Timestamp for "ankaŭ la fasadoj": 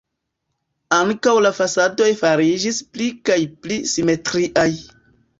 0.99-2.07